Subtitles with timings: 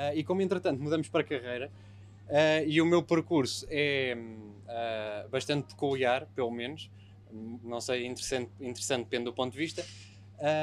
[0.00, 1.70] Uh, e como entretanto mudamos para carreira
[2.28, 6.90] uh, e o meu percurso é uh, bastante peculiar, pelo menos,
[7.62, 9.84] não sei, interessante, interessante depende do ponto de vista,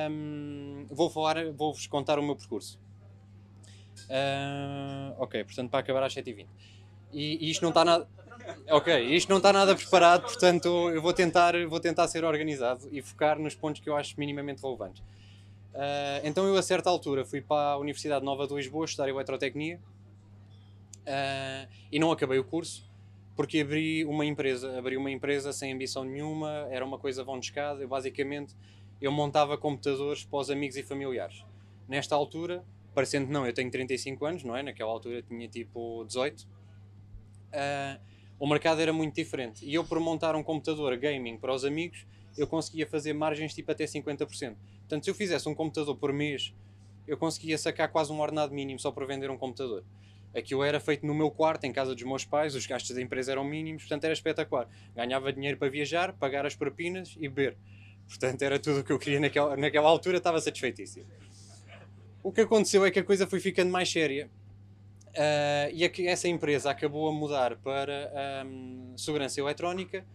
[0.09, 2.79] um, vou falar, vou-vos contar o meu percurso.
[5.19, 6.47] ok, portanto para acabar às 7h20.
[7.11, 8.07] E, e isto não está nada.
[8.69, 13.01] Ok, isto não está nada preparado, portanto eu vou tentar, vou tentar ser organizado e
[13.01, 15.01] focar nos pontos que eu acho minimamente relevantes.
[15.73, 19.79] Uh, então eu a certa altura fui para a Universidade Nova de Lisboa estudar Eletrotecnia
[21.01, 22.89] uh, e não acabei o curso
[23.39, 27.45] porque abri uma empresa, abri uma empresa sem ambição nenhuma, era uma coisa vão de
[27.45, 28.53] escada, eu basicamente
[29.01, 31.45] eu montava computadores para os amigos e familiares.
[31.87, 34.61] Nesta altura, parecendo não, eu tenho 35 anos, não é?
[34.61, 36.41] Naquela altura tinha tipo 18.
[36.41, 36.47] Uh,
[37.53, 37.99] ah,
[38.39, 39.65] o mercado era muito diferente.
[39.65, 42.05] E eu, por montar um computador gaming para os amigos,
[42.37, 44.55] eu conseguia fazer margens tipo até 50%.
[44.79, 46.53] Portanto, se eu fizesse um computador por mês,
[47.05, 49.83] eu conseguia sacar quase um ordenado mínimo só para vender um computador.
[50.33, 53.31] Aquilo era feito no meu quarto, em casa dos meus pais, os gastos da empresa
[53.31, 54.69] eram mínimos, portanto era espetacular.
[54.95, 57.57] Ganhava dinheiro para viajar, pagar as propinas e beber.
[58.07, 61.05] Portanto, era tudo o que eu queria naquela, naquela altura, estava satisfeitíssimo.
[62.23, 64.29] O que aconteceu é que a coisa foi ficando mais séria
[65.15, 68.11] uh, e é essa empresa acabou a mudar para
[68.45, 70.05] um, segurança eletrónica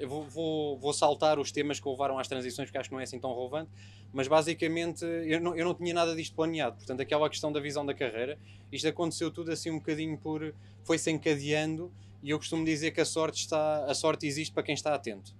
[0.00, 3.00] eu vou, vou, vou, saltar os temas que levaram às transições, porque acho que não
[3.00, 3.70] é assim tão relevante,
[4.10, 6.76] mas basicamente eu não, eu não tinha nada disto planeado.
[6.76, 8.38] Portanto, aquela questão da visão da carreira,
[8.72, 10.54] isto aconteceu tudo assim um bocadinho por.
[10.84, 14.74] foi-se encadeando, e eu costumo dizer que a sorte, está, a sorte existe para quem
[14.74, 15.34] está atento.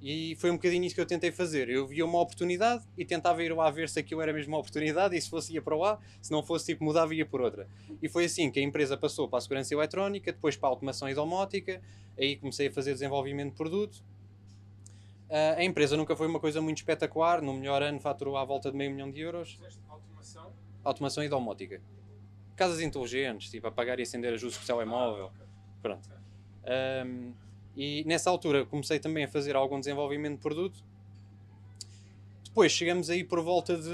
[0.00, 1.68] E foi um bocadinho isso que eu tentei fazer.
[1.68, 5.16] Eu via uma oportunidade e tentava ir lá ver se aquilo era mesmo uma oportunidade
[5.16, 7.66] e se fosse ia para lá, se não fosse tipo mudava ia por outra.
[8.02, 11.08] E foi assim que a empresa passou para a segurança eletrónica, depois para a automação
[11.08, 11.80] e domótica,
[12.18, 14.04] aí comecei a fazer desenvolvimento de produto.
[15.28, 18.70] Uh, a empresa nunca foi uma coisa muito espetacular, no melhor ano faturou à volta
[18.70, 19.58] de meio milhão de euros.
[19.88, 20.52] Automação?
[20.84, 21.80] Automação e domótica.
[22.54, 25.32] Casas inteligentes, tipo apagar e acender ajustes de telemóvel.
[25.82, 26.08] Pronto.
[27.04, 27.32] Um,
[27.76, 30.82] e nessa altura comecei também a fazer algum desenvolvimento de produto.
[32.44, 33.90] Depois chegamos aí por volta de.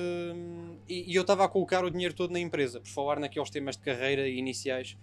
[0.89, 3.83] E, eu estava a colocar o dinheiro todo na empresa, por falar naqueles temas de
[3.83, 4.97] carreira iniciais.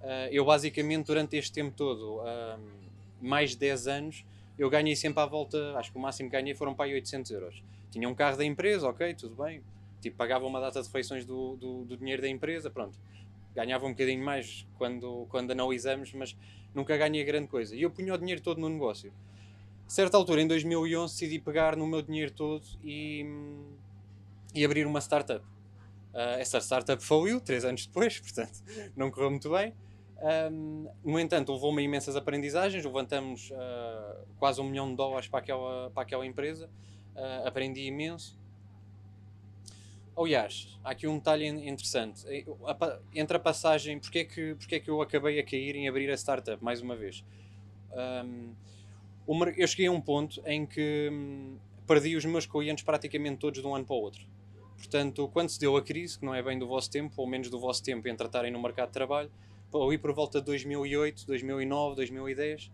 [0.00, 2.58] Uh, eu basicamente durante este tempo todo, uh,
[3.20, 4.24] mais de 10 anos,
[4.58, 7.30] eu ganhei sempre à volta, acho que o máximo que ganhei foram para aí 800
[7.32, 7.62] euros.
[7.90, 9.62] Tinha um carro da empresa, ok, tudo bem.
[10.00, 12.98] Tipo, pagava uma data de refeições do, do, do dinheiro da empresa, pronto.
[13.54, 16.36] Ganhava um bocadinho mais quando, quando analisamos, mas
[16.74, 17.76] nunca ganhei grande coisa.
[17.76, 19.12] E eu punha o dinheiro todo no negócio.
[19.86, 23.26] Certa altura, em 2011, decidi pegar no meu dinheiro todo e,
[24.54, 25.44] e abrir uma startup.
[26.14, 28.62] Uh, essa startup faliu, três anos depois, portanto,
[28.96, 29.74] não correu muito bem.
[30.22, 35.90] Um, no entanto, levou-me imensas aprendizagens, levantamos uh, quase um milhão de dólares para aquela,
[35.90, 36.70] para aquela empresa,
[37.16, 38.40] uh, aprendi imenso.
[40.16, 42.24] Aliás, há aqui um detalhe interessante.
[43.14, 46.10] Entre a passagem, porque é, que, porque é que eu acabei a cair em abrir
[46.10, 47.24] a startup, mais uma vez?
[48.26, 48.54] Um,
[49.56, 51.56] eu cheguei a um ponto em que hum,
[51.86, 54.26] perdi os meus clientes praticamente todos de um ano para o outro.
[54.76, 57.48] Portanto, quando se deu a crise, que não é bem do vosso tempo, ou menos
[57.48, 59.30] do vosso tempo em tratarem no mercado de trabalho,
[59.74, 62.70] ali por volta de 2008, 2009, 2010,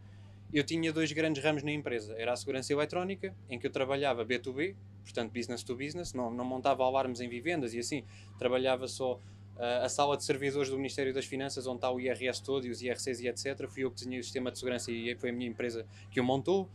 [0.52, 2.14] eu tinha dois grandes ramos na empresa.
[2.16, 4.74] Era a segurança eletrónica, em que eu trabalhava B2B,
[5.08, 8.04] portanto business to business, não, não montava alarmes em vivendas e assim,
[8.38, 12.42] trabalhava só uh, a sala de servidores do Ministério das Finanças, onde está o IRS
[12.42, 13.66] todo e os IRCs e etc.
[13.68, 16.24] Fui eu que desenhei o sistema de segurança e foi a minha empresa que o
[16.24, 16.68] montou.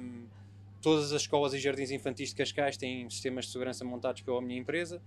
[0.00, 0.26] Um,
[0.82, 4.58] todas as escolas e jardins infantis de Cascais têm sistemas de segurança montados pela minha
[4.58, 5.00] empresa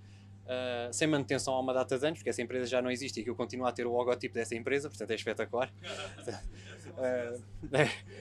[0.50, 3.24] uh, sem manutenção há uma data de anos, porque essa empresa já não existe e
[3.24, 5.72] que eu continuo a ter o logotipo dessa empresa, portanto é espetacular.
[6.98, 7.44] uh,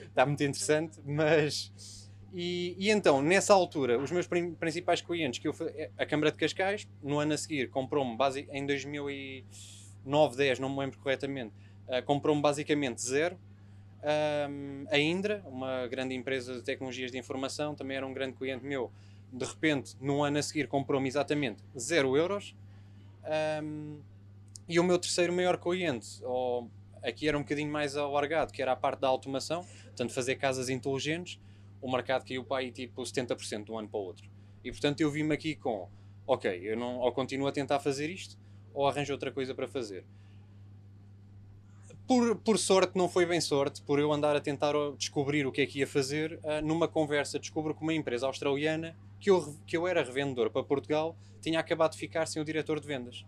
[0.07, 1.98] está muito interessante, mas.
[2.33, 5.55] E, e, então, nessa altura, os meus principais clientes, que eu,
[5.97, 8.17] a Câmara de Cascais, no ano a seguir, comprou-me,
[8.51, 11.53] em 2009, 10, não me lembro corretamente,
[11.87, 13.37] uh, comprou-me basicamente zero.
[14.01, 18.65] Um, a Indra, uma grande empresa de tecnologias de informação, também era um grande cliente
[18.65, 18.91] meu,
[19.31, 22.55] de repente, no ano a seguir, comprou-me exatamente 0 euros.
[23.63, 23.99] Um,
[24.67, 26.69] e o meu terceiro maior cliente, ou
[27.03, 30.69] aqui era um bocadinho mais alargado, que era a parte da automação, portanto, fazer casas
[30.69, 31.39] inteligentes,
[31.81, 34.29] o mercado caiu para aí tipo 70% de um ano para o outro.
[34.63, 35.89] E portanto, eu vi-me aqui com:
[36.27, 38.37] ok, eu não, ou continuo a tentar fazer isto,
[38.73, 40.05] ou arranjo outra coisa para fazer.
[42.07, 45.61] Por, por sorte, não foi bem sorte, por eu andar a tentar descobrir o que
[45.61, 49.77] é que ia fazer, uh, numa conversa descubro que uma empresa australiana que eu, que
[49.77, 53.25] eu era revendedor para Portugal, tinha acabado de ficar sem o diretor de vendas.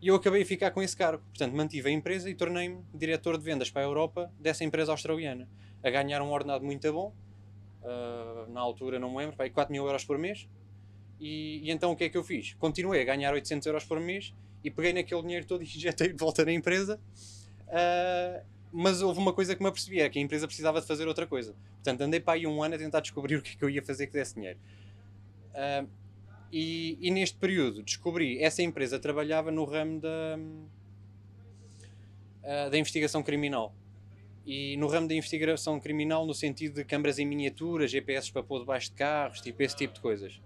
[0.00, 1.22] E eu acabei de ficar com esse cargo.
[1.24, 5.48] Portanto, mantive a empresa e tornei-me diretor de vendas para a Europa dessa empresa australiana.
[5.82, 7.12] A ganhar um ordenado muito bom,
[7.82, 10.48] uh, na altura não me lembro, pá, 4 mil euros por mês.
[11.20, 12.54] E, e, então o que é que eu fiz?
[12.54, 16.18] Continuei a ganhar 800 euros por mês e peguei naquele dinheiro todo e injetei de
[16.18, 17.00] volta na empresa.
[17.66, 21.08] Uh, mas houve uma coisa que me apercebi, é que a empresa precisava de fazer
[21.08, 21.54] outra coisa.
[21.74, 23.82] Portanto, andei para aí um ano a tentar descobrir o que é que eu ia
[23.82, 24.58] fazer que desse dinheiro.
[25.54, 25.88] Uh,
[26.52, 30.38] e, e, neste período descobri, essa empresa trabalhava no ramo da,
[32.42, 33.74] uh, da investigação criminal.
[34.48, 38.60] E no ramo da investigação criminal no sentido de câmaras em miniatura, GPS para pôr
[38.60, 40.36] debaixo de carros, tipo esse tipo de coisas.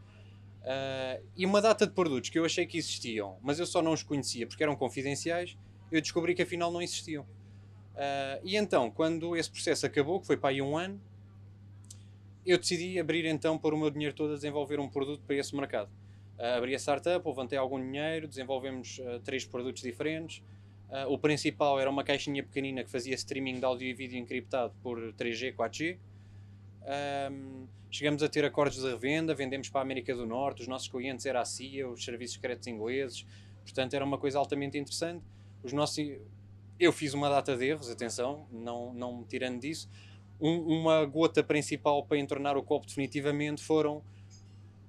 [0.62, 3.92] Uh, e uma data de produtos que eu achei que existiam, mas eu só não
[3.92, 5.56] os conhecia porque eram confidenciais,
[5.92, 7.22] eu descobri que afinal não existiam.
[7.22, 11.00] Uh, e então, quando esse processo acabou, que foi para aí um ano,
[12.44, 15.54] eu decidi abrir então, pôr o meu dinheiro todo a desenvolver um produto para esse
[15.54, 15.88] mercado.
[16.36, 20.42] Uh, abri a startup, levantei algum dinheiro, desenvolvemos uh, três produtos diferentes.
[21.08, 24.98] O principal era uma caixinha pequenina que fazia streaming de áudio e vídeo encriptado por
[25.14, 25.98] 3G, 4G.
[27.30, 30.88] Um, chegamos a ter acordos de revenda, vendemos para a América do Norte, os nossos
[30.88, 33.24] clientes eram a CIA, os serviços secretos ingleses,
[33.62, 35.24] portanto era uma coisa altamente interessante.
[35.62, 35.96] Os nossos
[36.78, 39.88] eu fiz uma data de erros, atenção, não, não me tirando disso.
[40.40, 44.02] Um, uma gota principal para entornar o copo definitivamente foram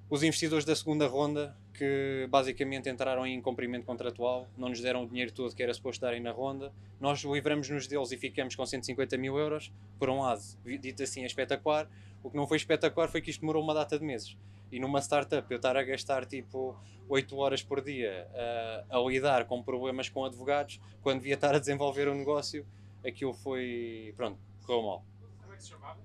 [0.09, 5.07] os investidores da segunda ronda que basicamente entraram em cumprimento contratual, não nos deram o
[5.07, 6.71] dinheiro todo que era suposto darem na ronda.
[6.99, 9.71] Nós livramos-nos deles e ficamos com 150 mil euros.
[9.97, 11.89] Por um lado, dito assim, é espetacular.
[12.21, 14.37] O que não foi espetacular foi que isto demorou uma data de meses.
[14.71, 16.77] E numa startup eu estar a gastar tipo
[17.09, 21.59] 8 horas por dia uh, a lidar com problemas com advogados, quando devia estar a
[21.59, 22.65] desenvolver um negócio,
[23.05, 24.13] aquilo foi.
[24.15, 25.05] pronto, correu mal.
[25.41, 25.99] Como é que se chamava?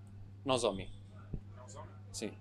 [0.45, 0.91] Nozomi.
[1.57, 1.89] Nozomi?
[2.13, 2.33] Sim.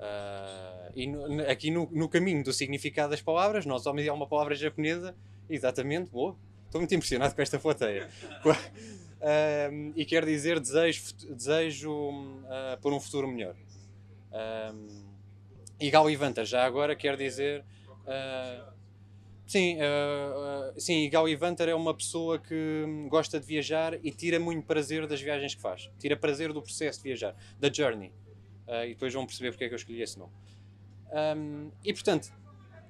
[0.00, 4.54] Uh, e no, aqui no, no, caminho do significado das palavras, Nozomi é uma palavra
[4.54, 5.14] japonesa,
[5.48, 6.34] exatamente, boa.
[6.64, 8.08] Estou muito impressionado com esta foteia.
[8.46, 13.54] uh, e quer dizer desejo, desejo uh, por um futuro melhor.
[14.72, 15.10] Um,
[15.78, 17.64] e Gal Ivanta, já agora quer dizer.
[19.46, 25.06] Sim, uh, sim, Gal é uma pessoa que gosta de viajar e tira muito prazer
[25.08, 25.90] das viagens que faz.
[25.98, 28.12] Tira prazer do processo de viajar, da journey.
[28.70, 30.30] Uh, e depois vão perceber porque é que eu escolhi esse nome.
[31.12, 32.32] Um, e portanto,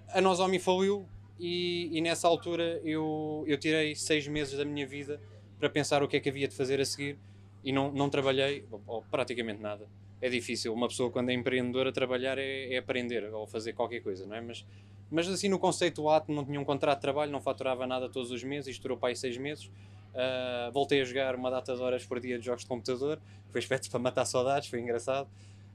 [0.09, 5.19] a Nozomi faliu e, e, nessa altura eu, eu tirei seis meses da minha vida
[5.59, 7.19] para pensar o que é que havia de fazer a seguir
[7.65, 9.89] e não, não trabalhei, ou, ou praticamente nada
[10.21, 10.73] é difícil.
[10.75, 14.41] Uma pessoa, quando é empreendedora, trabalhar é, é, aprender ou fazer qualquer coisa, não é?
[14.41, 14.67] Mas,
[15.11, 18.31] mas assim, no conceito ato, não tinha um contrato de trabalho, não faturava nada todos
[18.31, 19.67] os meses, isto durou para aí seis meses.
[20.13, 23.61] Uh, voltei a jogar uma data de horas por dia de jogos de computador, foi
[23.61, 25.29] aspecto para matar saudades, foi engraçado.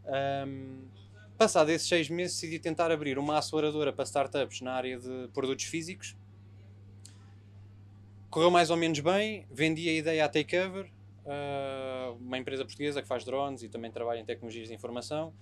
[0.07, 0.86] Um,
[1.38, 5.66] passado esses seis meses, decidi tentar abrir uma aceleradora para startups na área de produtos
[5.66, 6.16] físicos.
[8.30, 10.92] Correu mais ou menos bem, vendi a ideia à Takeover,
[11.25, 15.34] uh, uma empresa portuguesa que faz drones e também trabalha em tecnologias de informação.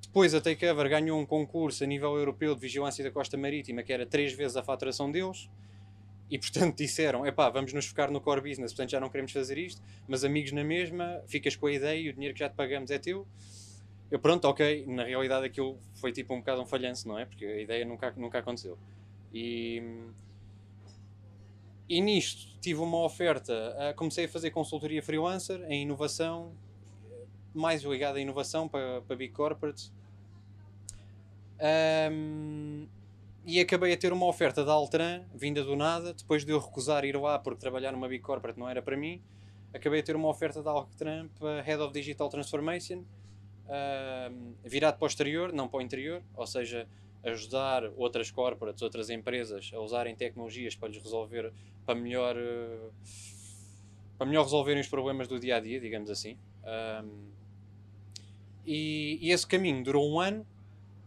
[0.00, 3.92] Depois a Takeover ganhou um concurso a nível europeu de vigilância da costa marítima que
[3.92, 5.50] era três vezes a faturação deles
[6.30, 9.58] e portanto disseram, epá, vamos nos focar no core business, portanto já não queremos fazer
[9.58, 12.54] isto, mas amigos na mesma, ficas com a ideia e o dinheiro que já te
[12.54, 13.26] pagamos é teu.
[14.10, 17.24] Eu pronto, ok, na realidade aquilo foi tipo um bocado um falhanço, não é?
[17.24, 18.78] Porque a ideia nunca, nunca aconteceu.
[19.32, 19.82] E,
[21.88, 26.54] e nisto tive uma oferta, uh, comecei a fazer consultoria freelancer em inovação,
[27.52, 29.92] mais ligada à inovação para, para Big Corporates.
[32.10, 32.86] Um,
[33.44, 37.04] e acabei a ter uma oferta da Altran, vinda do nada, depois de eu recusar
[37.04, 39.22] ir lá porque trabalhar numa Big Corporate não era para mim.
[39.72, 43.04] Acabei a ter uma oferta da Altran para Head of Digital Transformation,
[43.66, 46.88] um, virado para o exterior, não para o interior, ou seja,
[47.22, 51.52] ajudar outras corporates, outras empresas a usarem tecnologias para lhes resolver,
[51.84, 52.90] para melhor, eh,
[54.16, 56.36] para melhor resolverem os problemas do dia a dia, digamos assim.
[58.66, 60.46] E, e, esse caminho durou um ano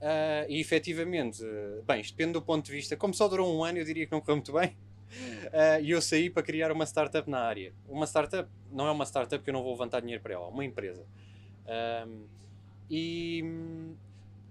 [0.01, 1.43] uh, e efetivamente,
[1.85, 4.11] bem, isto depende do ponto de vista, como só durou um ano, eu diria que
[4.11, 4.75] não correu muito bem.
[5.09, 7.73] Uh, e eu saí para criar uma startup na área.
[7.87, 10.49] Uma startup não é uma startup que eu não vou levantar dinheiro para ela, é
[10.49, 11.05] uma empresa.
[12.07, 12.25] Um,
[12.89, 13.43] e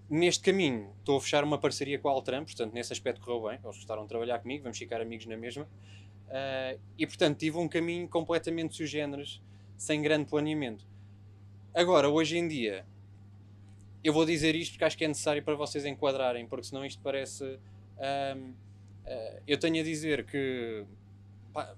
[0.09, 3.59] neste caminho estou a fechar uma parceria com a Altran, portanto nesse aspecto correu bem,
[3.63, 5.65] eles gostaram de trabalhar comigo, vamos ficar amigos na mesma.
[5.65, 9.41] Uh, e portanto tive um caminho completamente sugêneres,
[9.77, 10.87] sem grande planeamento.
[11.75, 12.87] Agora, hoje em dia,
[14.07, 17.01] eu vou dizer isto porque acho que é necessário para vocês enquadrarem, porque senão isto
[17.03, 17.45] parece.
[17.45, 18.55] uh,
[19.47, 20.85] eu tenho a dizer que
[21.53, 21.75] pá,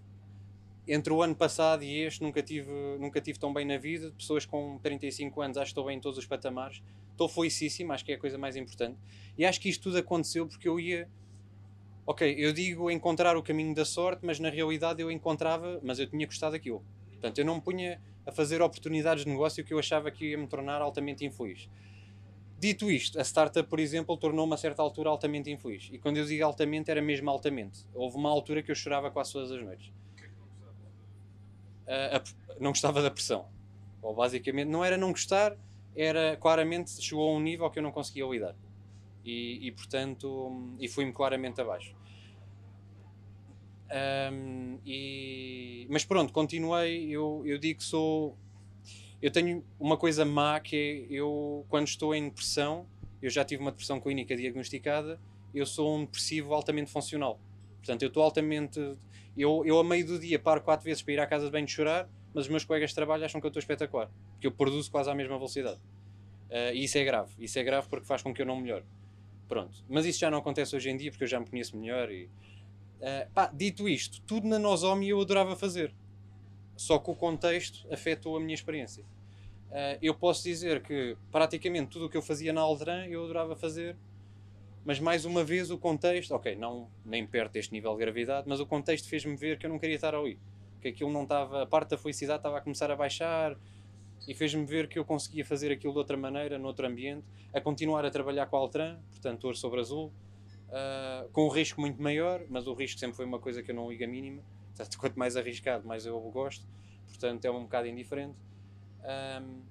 [0.87, 4.13] entre o ano passado e este nunca tive, nunca tive tão bem na vida.
[4.17, 6.83] Pessoas com 35 anos acho que estou bem em todos os patamares
[7.19, 8.97] estou felicíssimo, acho que é a coisa mais importante.
[9.37, 11.09] E acho que isto tudo aconteceu porque eu ia.
[12.07, 16.07] Ok, eu digo encontrar o caminho da sorte, mas na realidade eu encontrava, mas eu
[16.07, 16.83] tinha gostado daquilo.
[17.11, 20.39] Portanto, eu não me punha a fazer oportunidades de negócio que eu achava que ia
[20.39, 21.69] me tornar altamente infeliz.
[22.59, 25.89] Dito isto, a startup, por exemplo, tornou-me a certa altura altamente infeliz.
[25.93, 27.87] E quando eu digo altamente, era mesmo altamente.
[27.95, 29.93] Houve uma altura que eu chorava quase todas as noites.
[31.87, 33.49] Uh, não gostava da pressão.
[34.03, 35.57] Ou basicamente, não era não gostar,
[35.97, 38.55] era claramente chegou a um nível que eu não conseguia lidar.
[39.25, 41.95] E, e portanto, e fui-me claramente abaixo.
[44.33, 47.09] Um, e, mas pronto, continuei.
[47.11, 48.37] Eu, eu digo que sou.
[49.21, 50.77] Eu tenho uma coisa má que
[51.11, 52.87] é eu, quando estou em depressão,
[53.21, 55.21] eu já tive uma depressão clínica diagnosticada,
[55.53, 57.41] eu sou um depressivo altamente funcional.
[57.79, 58.79] Portanto, eu estou altamente.
[59.37, 61.67] Eu, eu, a meio do dia, paro quatro vezes para ir à casa de banho
[61.67, 64.91] chorar, mas os meus colegas de trabalho acham que eu estou espetacular, porque eu produzo
[64.91, 65.81] quase à mesma velocidade.
[66.49, 67.33] Uh, e isso é grave.
[67.39, 68.85] Isso é grave porque faz com que eu não melhore.
[69.49, 69.85] Pronto.
[69.89, 72.11] Mas isso já não acontece hoje em dia porque eu já me conheço melhor.
[72.11, 75.95] E, uh, pá, dito isto, tudo na Nozomi eu adorava fazer.
[76.79, 79.05] Só que o contexto afetou a minha experiência.
[79.71, 83.55] Uh, eu posso dizer que praticamente tudo o que eu fazia na Aldran eu adorava
[83.55, 83.97] fazer,
[84.83, 88.61] mas mais uma vez o contexto, ok, não nem perto deste nível de gravidade, mas
[88.61, 90.39] o contexto fez-me ver que eu não queria estar ali
[90.81, 93.57] que aquilo não estava, a parte da felicidade estava a começar a baixar
[94.27, 98.05] e fez-me ver que eu conseguia fazer aquilo de outra maneira, noutro ambiente, a continuar
[98.05, 100.13] a trabalhar com a Altran, portanto, ouro sobre azul,
[100.69, 103.75] uh, com um risco muito maior, mas o risco sempre foi uma coisa que eu
[103.75, 104.43] não ligo a mínima.
[104.79, 106.65] Portanto, quanto mais arriscado, mais eu gosto,
[107.09, 108.39] portanto, é um bocado indiferente.
[109.03, 109.63] Um,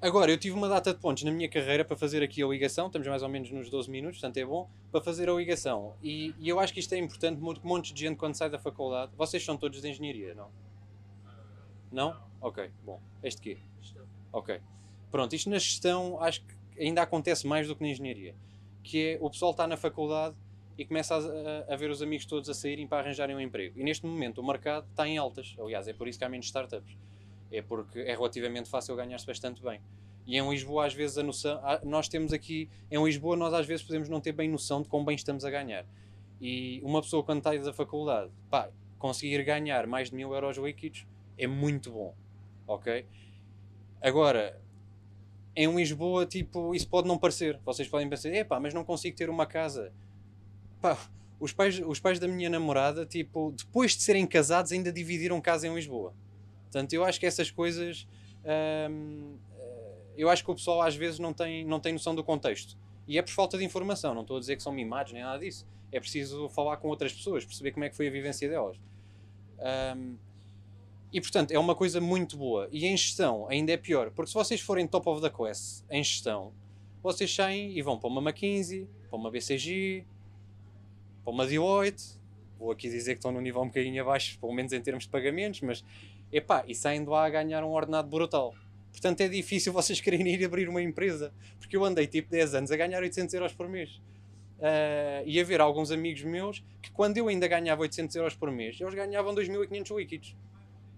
[0.00, 2.88] Agora, eu tive uma data de pontos na minha carreira para fazer aqui a ligação,
[2.88, 5.94] estamos mais ou menos nos 12 minutos, portanto é bom, para fazer a ligação.
[6.02, 8.58] E, e eu acho que isto é importante, um monte de gente quando sai da
[8.58, 9.12] faculdade.
[9.16, 10.50] Vocês são todos de engenharia, não?
[11.92, 12.20] Não?
[12.40, 13.00] Ok, bom.
[13.22, 13.58] Este quê?
[14.32, 14.60] Ok.
[15.08, 18.34] Pronto, isto na gestão acho que ainda acontece mais do que na engenharia.
[18.82, 20.34] Que é o pessoal está na faculdade
[20.76, 23.78] e começa a, a, ver os amigos todos a saírem para arranjarem um emprego.
[23.78, 25.54] E neste momento o mercado está em altas.
[25.58, 26.96] Aliás, é por isso que há menos startups
[27.52, 29.80] é porque é relativamente fácil ganhar-se bastante bem.
[30.26, 31.60] E em Lisboa, às vezes, a noção.
[31.84, 32.68] Nós temos aqui.
[32.90, 35.50] Em Lisboa, nós às vezes podemos não ter bem noção de quão bem estamos a
[35.50, 35.84] ganhar.
[36.40, 41.06] E uma pessoa, quando está da faculdade, pá, conseguir ganhar mais de mil euros líquidos
[41.36, 42.14] é muito bom.
[42.66, 43.04] Ok?
[44.00, 44.58] Agora,
[45.54, 47.60] em Lisboa, tipo, isso pode não parecer.
[47.64, 49.92] Vocês podem pensar, epá, mas não consigo ter uma casa.
[50.82, 50.98] Pá,
[51.38, 55.68] os pais, os pais da minha namorada, tipo, depois de serem casados, ainda dividiram casa
[55.68, 56.12] em Lisboa.
[56.64, 58.06] Portanto, eu acho que essas coisas.
[58.90, 59.36] Hum,
[60.16, 62.76] eu acho que o pessoal às vezes não tem, não tem noção do contexto.
[63.06, 64.12] E é por falta de informação.
[64.12, 65.66] Não estou a dizer que são mimados nem nada disso.
[65.92, 68.76] É preciso falar com outras pessoas, perceber como é que foi a vivência delas.
[69.96, 70.16] Um,
[71.12, 72.68] e portanto, é uma coisa muito boa.
[72.72, 76.02] E em gestão ainda é pior, porque se vocês forem top of the quest em
[76.02, 76.52] gestão,
[77.02, 80.04] vocês saem e vão para uma McKinsey, para uma BCG,
[81.24, 82.20] para uma Deloitte.
[82.58, 85.10] Vou aqui dizer que estão no nível um bocadinho abaixo, pelo menos em termos de
[85.10, 85.84] pagamentos, mas
[86.32, 88.54] Epá, e saem de lá a ganhar um ordenado brutal.
[88.90, 91.32] Portanto, é difícil vocês quererem ir abrir uma empresa.
[91.58, 94.00] Porque eu andei tipo 10 anos a ganhar 800 euros por mês.
[94.58, 98.50] Uh, e a ver alguns amigos meus que quando eu ainda ganhava 800 euros por
[98.50, 100.36] mês, eles ganhavam 2.500 líquidos.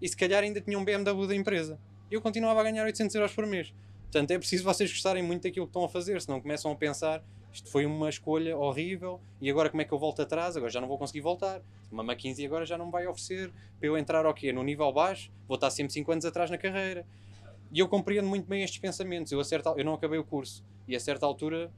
[0.01, 1.81] E se calhar ainda tinham um BMW da empresa.
[2.11, 3.75] Eu continuava a ganhar 800 euros por mês.
[4.03, 7.25] Portanto, é preciso vocês gostarem muito daquilo que estão a fazer, senão começam a pensar
[7.55, 10.57] isto foi uma escolha horrível e agora como é que eu volto atrás?
[10.57, 11.63] Agora já não vou conseguir voltar.
[11.89, 14.53] Uma McKinsey agora já não vai oferecer para eu entrar quê?
[14.53, 17.07] No nível baixo, vou estar sempre 5 anos atrás na carreira.
[17.71, 19.31] E eu compreendo muito bem estes pensamentos.
[19.31, 21.73] Eu, a certa, eu não acabei o curso e a certa altura,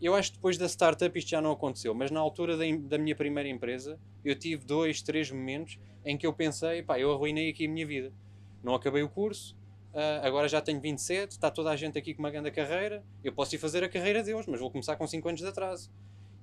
[0.00, 2.96] eu acho que depois da startup isto já não aconteceu, mas na altura da, da
[2.96, 7.50] minha primeira empresa, eu tive dois, três momentos em que eu pensei, pá, eu arruinei
[7.50, 8.14] aqui a minha vida.
[8.62, 9.54] Não acabei o curso,
[9.94, 13.04] Uh, agora já tenho 27, está toda a gente aqui com uma grande carreira.
[13.22, 15.46] Eu posso ir fazer a carreira de hoje, mas vou começar com 5 anos de
[15.46, 15.88] atraso.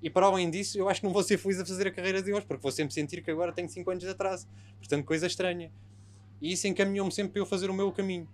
[0.02, 2.24] E para além disso, eu acho que não vou ser feliz a fazer a carreira
[2.24, 4.48] de hoje, porque vou sempre sentir que agora tenho 5 anos de atraso.
[4.78, 5.70] Portanto, coisa estranha.
[6.42, 8.26] E isso encaminhou-me sempre para eu fazer o meu caminho.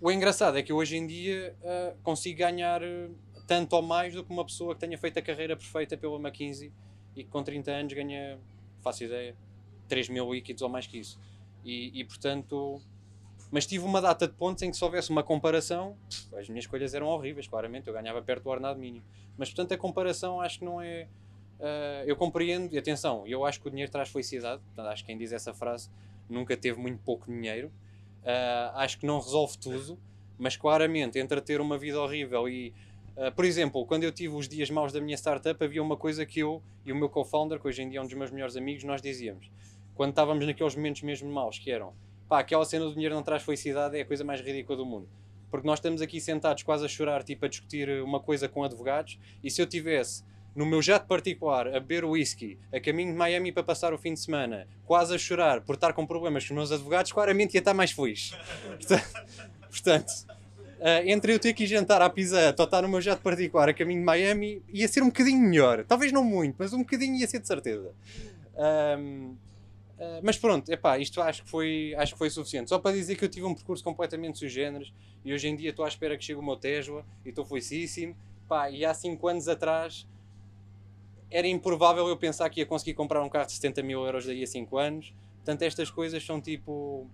[0.00, 3.14] O engraçado é que hoje em dia uh, consigo ganhar uh,
[3.46, 6.72] tanto ou mais do que uma pessoa que tenha feito a carreira perfeita pela McKinsey
[7.14, 8.38] e que com 30 anos ganha,
[8.82, 9.36] faço ideia,
[9.88, 11.18] 3 mil líquidos ou mais que isso.
[11.64, 12.82] E, e portanto
[13.50, 15.96] mas tive uma data de pontos em que se houvesse uma comparação,
[16.36, 19.04] as minhas escolhas eram horríveis, claramente, eu ganhava perto do ordenado mínimo.
[19.36, 21.08] Mas portanto a comparação acho que não é.
[21.58, 25.08] Uh, eu compreendo, e atenção, eu acho que o dinheiro traz felicidade, portanto, acho que
[25.08, 25.90] quem diz essa frase
[26.28, 27.68] nunca teve muito pouco dinheiro.
[28.22, 29.98] Uh, acho que não resolve tudo,
[30.38, 32.74] mas claramente entre ter uma vida horrível e.
[33.16, 36.24] Uh, por exemplo, quando eu tive os dias maus da minha startup, havia uma coisa
[36.24, 38.56] que eu e o meu co-founder, que hoje em dia é um dos meus melhores
[38.56, 39.50] amigos, nós dizíamos.
[39.96, 41.92] Quando estávamos naqueles momentos mesmo maus, que eram
[42.28, 45.08] pá, aquela cena do dinheiro não traz felicidade é a coisa mais ridícula do mundo.
[45.50, 49.18] Porque nós estamos aqui sentados quase a chorar, tipo a discutir uma coisa com advogados,
[49.42, 50.22] e se eu tivesse
[50.54, 54.12] no meu jato particular, a beber whisky, a caminho de Miami para passar o fim
[54.12, 57.60] de semana, quase a chorar por estar com problemas com os meus advogados, claramente ia
[57.60, 58.36] estar mais feliz.
[58.78, 59.26] Portanto,
[59.70, 60.38] portanto
[60.78, 63.68] uh, entre eu ter que ir jantar à pizza ou estar no meu jato particular
[63.68, 65.84] a caminho de Miami, ia ser um bocadinho melhor.
[65.84, 67.92] Talvez não muito, mas um bocadinho ia ser de certeza.
[68.98, 69.36] Um,
[69.98, 72.68] Uh, mas pronto, epá, isto acho que, foi, acho que foi suficiente.
[72.68, 74.92] Só para dizer que eu tive um percurso completamente sui generis
[75.24, 78.16] e hoje em dia estou à espera que chegue o meu Tesla e estou felicíssimo.
[78.72, 80.06] E há 5 anos atrás
[81.30, 84.42] era improvável eu pensar que ia conseguir comprar um carro de 70 mil euros daí
[84.42, 85.14] a 5 anos.
[85.38, 87.06] Portanto, estas coisas são tipo.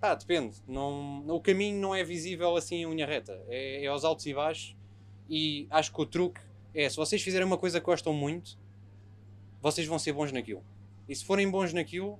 [0.00, 0.56] Pá, depende.
[0.66, 3.40] Não, o caminho não é visível assim em unha reta.
[3.48, 4.76] É, é aos altos e baixos.
[5.28, 6.40] E acho que o truque
[6.74, 8.58] é: se vocês fizerem uma coisa que gostam muito,
[9.60, 10.64] vocês vão ser bons naquilo.
[11.12, 12.18] E se forem bons naquilo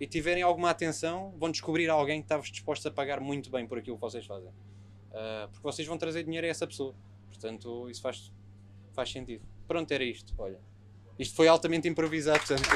[0.00, 3.78] e tiverem alguma atenção, vão descobrir alguém que está-vos disposto a pagar muito bem por
[3.78, 4.48] aquilo que vocês fazem.
[4.48, 6.92] Uh, porque vocês vão trazer dinheiro a essa pessoa.
[7.28, 8.32] Portanto, isso faz,
[8.94, 9.44] faz sentido.
[9.68, 10.34] Pronto, era isto.
[10.36, 10.58] Olha.
[11.16, 12.68] Isto foi altamente improvisado, portanto.